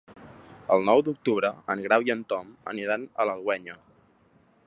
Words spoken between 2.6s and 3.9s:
aniran a l'Alguenya.